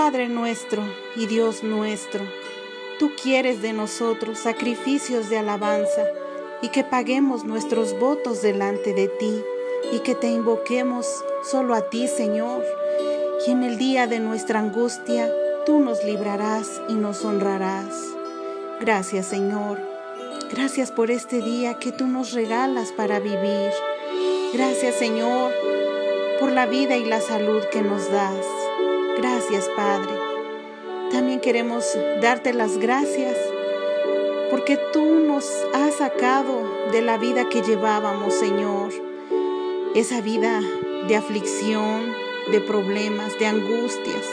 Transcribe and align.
Padre 0.00 0.28
nuestro 0.28 0.84
y 1.16 1.26
Dios 1.26 1.64
nuestro, 1.64 2.24
tú 3.00 3.10
quieres 3.20 3.62
de 3.62 3.72
nosotros 3.72 4.38
sacrificios 4.38 5.28
de 5.28 5.38
alabanza 5.38 6.06
y 6.62 6.68
que 6.68 6.84
paguemos 6.84 7.44
nuestros 7.44 7.98
votos 7.98 8.40
delante 8.40 8.94
de 8.94 9.08
ti 9.08 9.42
y 9.92 9.98
que 9.98 10.14
te 10.14 10.28
invoquemos 10.28 11.04
solo 11.42 11.74
a 11.74 11.90
ti, 11.90 12.06
Señor. 12.06 12.64
Y 13.44 13.50
en 13.50 13.64
el 13.64 13.76
día 13.76 14.06
de 14.06 14.20
nuestra 14.20 14.60
angustia, 14.60 15.34
tú 15.66 15.80
nos 15.80 16.04
librarás 16.04 16.80
y 16.88 16.94
nos 16.94 17.24
honrarás. 17.24 17.92
Gracias, 18.80 19.26
Señor. 19.26 19.80
Gracias 20.52 20.92
por 20.92 21.10
este 21.10 21.42
día 21.42 21.74
que 21.74 21.90
tú 21.90 22.06
nos 22.06 22.34
regalas 22.34 22.92
para 22.92 23.18
vivir. 23.18 23.72
Gracias, 24.54 24.94
Señor, 24.94 25.52
por 26.38 26.52
la 26.52 26.66
vida 26.66 26.96
y 26.96 27.04
la 27.04 27.20
salud 27.20 27.64
que 27.72 27.82
nos 27.82 28.08
das. 28.12 28.46
Gracias, 29.50 29.74
Padre. 29.76 30.12
También 31.10 31.40
queremos 31.40 31.96
darte 32.20 32.52
las 32.52 32.76
gracias 32.76 33.34
porque 34.50 34.78
tú 34.92 35.20
nos 35.20 35.50
has 35.72 35.94
sacado 35.94 36.70
de 36.92 37.00
la 37.00 37.16
vida 37.16 37.48
que 37.48 37.62
llevábamos, 37.62 38.34
Señor. 38.34 38.92
Esa 39.94 40.20
vida 40.20 40.60
de 41.08 41.16
aflicción, 41.16 42.14
de 42.52 42.60
problemas, 42.60 43.38
de 43.38 43.46
angustias, 43.46 44.26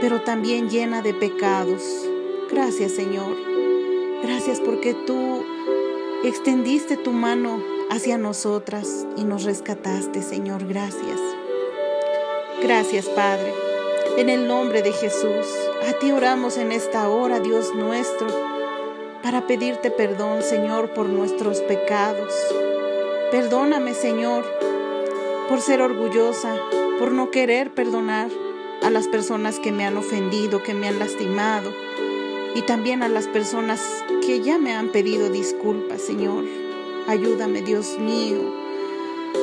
pero 0.00 0.20
también 0.22 0.70
llena 0.70 1.02
de 1.02 1.14
pecados. 1.14 1.84
Gracias, 2.50 2.92
Señor. 2.92 3.36
Gracias 4.24 4.58
porque 4.58 4.94
tú 5.06 5.44
extendiste 6.24 6.96
tu 6.96 7.12
mano 7.12 7.62
hacia 7.90 8.18
nosotras 8.18 9.06
y 9.16 9.22
nos 9.22 9.44
rescataste, 9.44 10.20
Señor. 10.20 10.66
Gracias. 10.66 11.20
Gracias, 12.60 13.06
Padre. 13.06 13.65
En 14.16 14.30
el 14.30 14.48
nombre 14.48 14.80
de 14.80 14.92
Jesús, 14.92 15.46
a 15.86 15.92
ti 15.98 16.10
oramos 16.10 16.56
en 16.56 16.72
esta 16.72 17.10
hora, 17.10 17.38
Dios 17.38 17.74
nuestro, 17.74 18.26
para 19.22 19.46
pedirte 19.46 19.90
perdón, 19.90 20.42
Señor, 20.42 20.94
por 20.94 21.06
nuestros 21.06 21.60
pecados. 21.60 22.32
Perdóname, 23.30 23.92
Señor, 23.92 24.46
por 25.50 25.60
ser 25.60 25.82
orgullosa, 25.82 26.56
por 26.98 27.12
no 27.12 27.30
querer 27.30 27.74
perdonar 27.74 28.30
a 28.82 28.88
las 28.88 29.06
personas 29.06 29.60
que 29.60 29.70
me 29.70 29.84
han 29.84 29.98
ofendido, 29.98 30.62
que 30.62 30.72
me 30.72 30.88
han 30.88 30.98
lastimado, 30.98 31.70
y 32.54 32.62
también 32.62 33.02
a 33.02 33.10
las 33.10 33.28
personas 33.28 33.82
que 34.24 34.40
ya 34.40 34.56
me 34.56 34.72
han 34.72 34.92
pedido 34.92 35.28
disculpas, 35.28 36.00
Señor. 36.00 36.44
Ayúdame, 37.06 37.60
Dios 37.60 37.98
mío. 37.98 38.40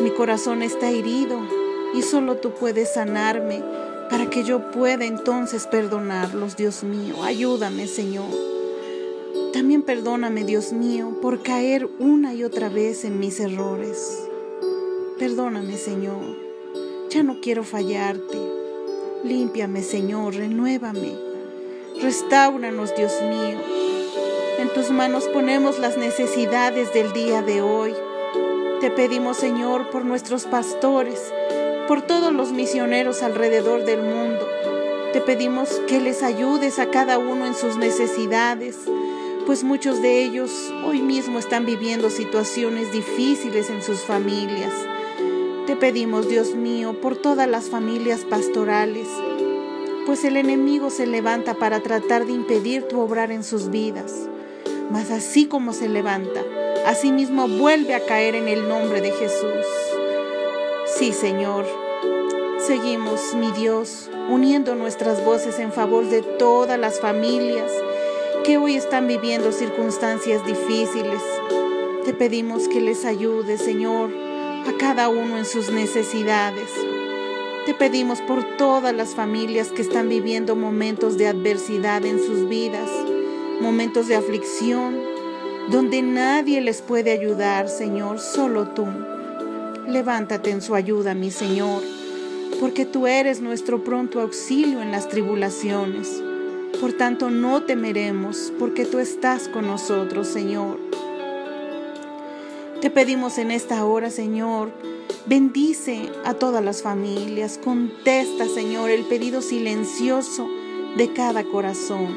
Mi 0.02 0.10
corazón 0.10 0.64
está 0.64 0.90
herido 0.90 1.42
y 1.94 2.02
solo 2.02 2.38
tú 2.38 2.56
puedes 2.56 2.92
sanarme 2.92 3.62
para 4.14 4.30
que 4.30 4.44
yo 4.44 4.70
pueda 4.70 5.06
entonces 5.06 5.66
perdonarlos, 5.66 6.56
Dios 6.56 6.84
mío. 6.84 7.24
Ayúdame, 7.24 7.88
Señor. 7.88 8.30
También 9.52 9.82
perdóname, 9.82 10.44
Dios 10.44 10.72
mío, 10.72 11.18
por 11.20 11.42
caer 11.42 11.90
una 11.98 12.36
y 12.36 12.44
otra 12.44 12.70
vez 12.70 13.06
en 13.06 13.18
mis 13.18 13.40
errores. 13.40 14.30
Perdóname, 15.18 15.78
Señor. 15.78 16.22
Ya 17.10 17.24
no 17.24 17.42
quiero 17.42 17.64
fallarte. 17.64 18.38
Límpiame, 19.24 19.82
Señor, 19.82 20.36
renuévame. 20.36 21.16
Restauranos, 22.00 22.94
Dios 22.96 23.14
mío. 23.24 23.58
En 24.60 24.72
tus 24.76 24.92
manos 24.92 25.24
ponemos 25.34 25.80
las 25.80 25.98
necesidades 25.98 26.94
del 26.94 27.14
día 27.14 27.42
de 27.42 27.64
hoy. 27.64 27.96
Te 28.80 28.92
pedimos, 28.92 29.38
Señor, 29.38 29.90
por 29.90 30.06
nuestros 30.06 30.44
pastores, 30.46 31.34
por 31.88 32.02
todos 32.02 32.34
los 32.34 32.52
misioneros 32.52 33.24
alrededor 33.24 33.84
del 33.84 34.02
mundo. 34.02 34.48
Te 35.12 35.22
pedimos 35.22 35.82
que 35.88 36.00
les 36.00 36.24
ayudes 36.24 36.80
a 36.80 36.90
cada 36.90 37.18
uno 37.18 37.46
en 37.46 37.56
sus 37.56 37.76
necesidades, 37.78 38.78
pues 39.46 39.64
muchos 39.64 40.02
de 40.02 40.24
ellos 40.24 40.74
hoy 40.86 41.02
mismo 41.02 41.40
están 41.40 41.66
viviendo 41.66 42.10
situaciones 42.10 42.92
difíciles 42.92 43.70
en 43.70 43.84
sus 43.84 44.00
familias. 44.00 44.74
Te 45.68 45.76
pedimos, 45.76 46.30
Dios 46.30 46.56
mío, 46.56 47.00
por 47.02 47.18
todas 47.18 47.48
las 47.50 47.70
familias 47.70 48.22
pastorales, 48.22 49.08
pues 50.06 50.24
el 50.24 50.38
enemigo 50.38 50.90
se 50.90 51.06
levanta 51.06 51.54
para 51.54 51.82
tratar 51.82 52.26
de 52.26 52.34
impedir 52.34 52.88
tu 52.88 53.00
obrar 53.00 53.32
en 53.32 53.44
sus 53.44 53.70
vidas. 53.70 54.14
Mas 54.90 55.12
así 55.12 55.48
como 55.48 55.74
se 55.74 55.90
levanta, 55.90 56.42
así 56.86 57.12
mismo 57.12 57.48
vuelve 57.48 57.94
a 57.94 58.06
caer 58.06 58.36
en 58.36 58.48
el 58.48 58.68
nombre 58.68 59.02
de 59.02 59.12
Jesús. 59.12 59.83
Sí, 60.98 61.12
Señor, 61.12 61.66
seguimos, 62.60 63.34
mi 63.34 63.52
Dios, 63.52 64.12
uniendo 64.30 64.76
nuestras 64.76 65.26
voces 65.26 65.58
en 65.58 65.72
favor 65.72 66.06
de 66.06 66.22
todas 66.22 66.80
las 66.80 67.00
familias 67.00 67.72
que 68.44 68.58
hoy 68.60 68.76
están 68.76 69.08
viviendo 69.08 69.52
circunstancias 69.52 70.46
difíciles. 70.46 71.20
Te 72.06 72.14
pedimos 72.14 72.68
que 72.68 72.80
les 72.80 73.06
ayude, 73.06 73.58
Señor, 73.58 74.12
a 74.68 74.78
cada 74.78 75.10
uno 75.10 75.40
en 75.40 75.46
sus 75.46 75.72
necesidades. 75.72 76.70
Te 77.66 77.74
pedimos 77.74 78.22
por 78.22 78.44
todas 78.58 78.94
las 78.94 79.16
familias 79.16 79.70
que 79.70 79.82
están 79.82 80.10
viviendo 80.10 80.56
momentos 80.56 81.18
de 81.18 81.28
adversidad 81.28 82.06
en 82.06 82.20
sus 82.20 82.48
vidas, 82.48 82.90
momentos 83.62 84.08
de 84.08 84.16
aflicción, 84.16 85.02
donde 85.72 86.04
nadie 86.04 86.62
les 86.62 86.84
puede 86.84 87.12
ayudar, 87.12 87.68
Señor, 87.68 88.20
solo 88.20 88.70
tú. 88.70 88.86
Levántate 89.88 90.52
en 90.52 90.62
su 90.62 90.76
ayuda, 90.76 91.14
mi 91.14 91.30
Señor, 91.30 91.82
porque 92.60 92.86
tú 92.86 93.06
eres 93.06 93.42
nuestro 93.42 93.84
pronto 93.84 94.22
auxilio 94.22 94.82
en 94.82 94.92
las 94.92 95.10
tribulaciones. 95.10 96.24
Por 96.80 96.94
tanto, 96.94 97.30
no 97.30 97.64
temeremos, 97.64 98.54
porque 98.58 98.86
tú 98.86 99.00
estás 99.00 99.50
con 99.50 99.68
nosotros, 99.68 100.28
Señor. 100.28 100.80
Te 102.80 102.90
pedimos 102.90 103.38
en 103.38 103.52
esta 103.52 103.86
hora, 103.86 104.10
Señor, 104.10 104.72
bendice 105.26 106.10
a 106.24 106.34
todas 106.34 106.64
las 106.64 106.82
familias, 106.82 107.60
contesta, 107.62 108.46
Señor, 108.48 108.90
el 108.90 109.04
pedido 109.04 109.42
silencioso 109.42 110.48
de 110.98 111.12
cada 111.14 111.44
corazón. 111.44 112.16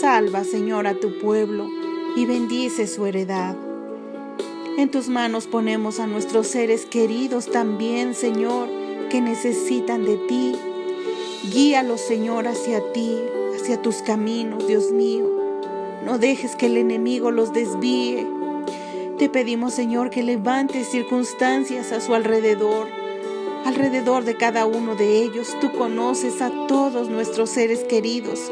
Salva, 0.00 0.44
Señor, 0.44 0.86
a 0.86 0.94
tu 0.94 1.18
pueblo 1.18 1.68
y 2.16 2.26
bendice 2.26 2.86
su 2.86 3.06
heredad. 3.06 3.56
En 4.76 4.90
tus 4.90 5.08
manos 5.08 5.46
ponemos 5.46 6.00
a 6.00 6.08
nuestros 6.08 6.48
seres 6.48 6.84
queridos 6.84 7.48
también, 7.48 8.12
Señor, 8.12 8.68
que 9.08 9.20
necesitan 9.20 10.04
de 10.04 10.16
ti. 10.16 10.56
Guíalos, 11.52 12.00
Señor, 12.00 12.48
hacia 12.48 12.80
ti, 12.92 13.16
hacia 13.54 13.80
tus 13.80 14.02
caminos, 14.02 14.66
Dios 14.66 14.90
mío. 14.90 15.30
No 16.04 16.18
dejes 16.18 16.56
que 16.56 16.66
el 16.66 16.76
enemigo 16.76 17.30
los 17.30 17.52
desvíe. 17.52 18.26
Te 19.16 19.28
pedimos, 19.28 19.74
Señor, 19.74 20.10
que 20.10 20.24
levantes 20.24 20.88
circunstancias 20.88 21.92
a 21.92 22.00
su 22.00 22.12
alrededor. 22.12 22.88
Alrededor 23.64 24.24
de 24.24 24.36
cada 24.36 24.66
uno 24.66 24.96
de 24.96 25.22
ellos, 25.22 25.56
tú 25.60 25.70
conoces 25.72 26.42
a 26.42 26.50
todos 26.66 27.08
nuestros 27.08 27.48
seres 27.48 27.84
queridos 27.84 28.50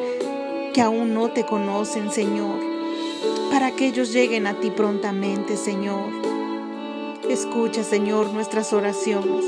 que 0.72 0.80
aún 0.80 1.14
no 1.14 1.32
te 1.32 1.44
conocen, 1.44 2.12
Señor, 2.12 2.71
para 3.50 3.72
que 3.72 3.88
ellos 3.88 4.12
lleguen 4.12 4.46
a 4.46 4.60
ti 4.60 4.70
prontamente, 4.70 5.56
Señor. 5.56 6.10
Escucha, 7.28 7.84
Señor, 7.84 8.32
nuestras 8.32 8.72
oraciones. 8.72 9.44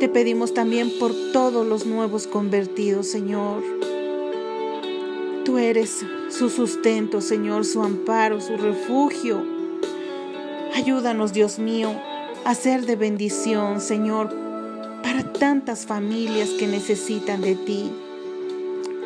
Te 0.00 0.08
pedimos 0.08 0.52
también 0.52 0.90
por 0.98 1.12
todos 1.32 1.66
los 1.66 1.86
nuevos 1.86 2.26
convertidos, 2.26 3.06
Señor. 3.06 3.62
Tú 5.44 5.58
eres 5.58 6.04
su 6.28 6.50
sustento, 6.50 7.20
Señor, 7.20 7.64
su 7.64 7.82
amparo, 7.82 8.40
su 8.40 8.56
refugio. 8.56 9.44
Ayúdanos, 10.74 11.32
Dios 11.32 11.58
mío, 11.58 11.90
a 12.44 12.54
ser 12.54 12.86
de 12.86 12.96
bendición, 12.96 13.80
Señor, 13.80 14.34
para 15.02 15.32
tantas 15.32 15.86
familias 15.86 16.50
que 16.50 16.66
necesitan 16.66 17.40
de 17.40 17.54
ti. 17.54 17.90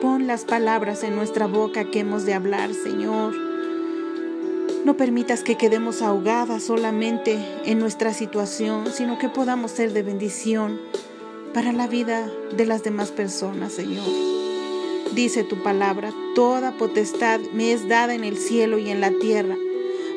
Pon 0.01 0.27
las 0.27 0.45
palabras 0.45 1.03
en 1.03 1.17
nuestra 1.17 1.47
boca 1.47 1.91
que 1.91 2.01
hemos 2.01 2.25
de 2.25 2.35
hablar, 2.35 2.73
Señor. 2.73 3.46
No 4.87 4.97
permitas 4.97 5.43
que 5.43 5.57
quedemos 5.57 6.01
ahogadas 6.01 6.63
solamente 6.63 7.45
en 7.65 7.81
nuestra 7.81 8.15
situación, 8.15 8.85
sino 8.93 9.19
que 9.19 9.29
podamos 9.29 9.73
ser 9.73 9.93
de 9.93 10.05
bendición 10.05 10.81
para 11.53 11.73
la 11.73 11.89
vida 11.89 12.31
de 12.57 12.67
las 12.67 12.85
demás 12.85 13.11
personas, 13.11 13.73
Señor. 13.73 14.07
Dice 15.13 15.43
tu 15.43 15.61
palabra, 15.61 16.13
toda 16.37 16.79
potestad 16.79 17.41
me 17.53 17.73
es 17.73 17.89
dada 17.89 18.15
en 18.15 18.23
el 18.23 18.37
cielo 18.37 18.79
y 18.79 18.91
en 18.91 19.01
la 19.01 19.11
tierra. 19.11 19.57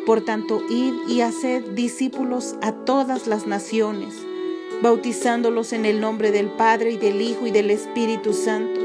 Por 0.05 0.21
tanto, 0.21 0.61
id 0.69 0.93
y 1.07 1.21
haced 1.21 1.71
discípulos 1.71 2.55
a 2.61 2.71
todas 2.71 3.25
las 3.25 3.47
naciones, 3.47 4.13
bautizándolos 4.83 5.73
en 5.73 5.85
el 5.85 5.99
nombre 5.99 6.31
del 6.31 6.45
Padre 6.45 6.91
y 6.91 6.97
del 6.97 7.23
Hijo 7.23 7.47
y 7.47 7.51
del 7.51 7.71
Espíritu 7.71 8.33
Santo, 8.33 8.81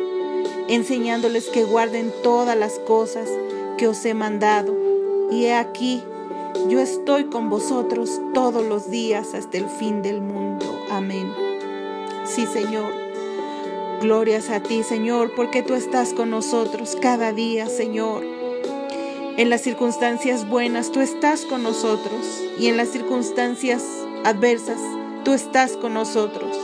enseñándoles 0.67 1.49
que 1.49 1.63
guarden 1.63 2.11
todas 2.23 2.57
las 2.57 2.79
cosas 2.79 3.29
que 3.77 3.87
os 3.87 4.03
he 4.07 4.15
mandado. 4.15 4.84
Y 5.31 5.45
he 5.45 5.55
aquí, 5.55 6.03
yo 6.69 6.81
estoy 6.81 7.25
con 7.25 7.51
vosotros 7.51 8.21
todos 8.33 8.65
los 8.65 8.91
días 8.91 9.35
hasta 9.35 9.59
el 9.59 9.69
fin 9.69 10.03
del 10.03 10.21
mundo. 10.21 10.67
Amén. 10.91 11.33
Sí, 12.25 12.47
Señor. 12.47 12.93
Glorias 14.01 14.51
a 14.51 14.61
ti, 14.61 14.83
Señor, 14.83 15.33
porque 15.35 15.63
tú 15.63 15.75
estás 15.75 16.13
con 16.13 16.31
nosotros 16.31 16.97
cada 17.01 17.33
día, 17.33 17.67
Señor. 17.69 18.23
En 19.37 19.51
las 19.51 19.63
circunstancias 19.63 20.49
buenas, 20.49 20.93
tú 20.93 21.01
estás 21.01 21.45
con 21.45 21.63
nosotros. 21.63 22.43
Y 22.59 22.69
en 22.69 22.77
las 22.77 22.89
circunstancias 22.89 23.83
adversas, 24.25 24.81
tú 25.25 25.33
estás 25.33 25.73
con 25.73 25.95
nosotros. 25.95 26.57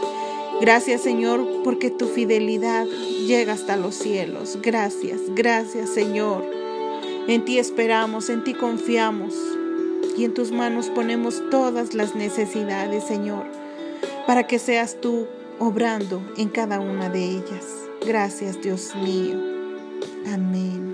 Gracias, 0.60 1.00
Señor, 1.00 1.46
porque 1.64 1.90
tu 1.90 2.06
fidelidad 2.06 2.86
llega 2.86 3.54
hasta 3.54 3.76
los 3.76 3.94
cielos. 3.94 4.58
Gracias, 4.60 5.20
gracias, 5.34 5.90
Señor. 5.90 6.59
En 7.30 7.44
ti 7.44 7.60
esperamos, 7.60 8.28
en 8.28 8.42
ti 8.42 8.54
confiamos. 8.54 9.36
Y 10.16 10.24
en 10.24 10.34
tus 10.34 10.50
manos 10.50 10.88
ponemos 10.88 11.40
todas 11.48 11.94
las 11.94 12.16
necesidades, 12.16 13.04
Señor, 13.04 13.44
para 14.26 14.48
que 14.48 14.58
seas 14.58 15.00
tú 15.00 15.28
obrando 15.60 16.20
en 16.36 16.48
cada 16.48 16.80
una 16.80 17.08
de 17.08 17.24
ellas. 17.24 17.66
Gracias, 18.04 18.60
Dios 18.60 18.96
mío. 18.96 19.38
Amén. 20.26 20.89